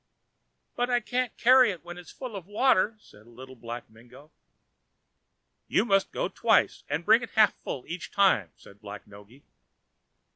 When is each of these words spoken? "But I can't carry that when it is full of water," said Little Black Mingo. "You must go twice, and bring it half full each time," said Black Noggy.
"But 0.75 0.89
I 0.89 0.99
can't 0.99 1.37
carry 1.37 1.69
that 1.69 1.83
when 1.83 1.99
it 1.99 2.01
is 2.01 2.11
full 2.11 2.35
of 2.35 2.47
water," 2.47 2.97
said 2.99 3.27
Little 3.27 3.55
Black 3.55 3.87
Mingo. 3.87 4.31
"You 5.67 5.85
must 5.85 6.11
go 6.11 6.27
twice, 6.27 6.83
and 6.89 7.05
bring 7.05 7.21
it 7.21 7.29
half 7.35 7.53
full 7.61 7.85
each 7.85 8.09
time," 8.09 8.51
said 8.55 8.81
Black 8.81 9.05
Noggy. 9.05 9.43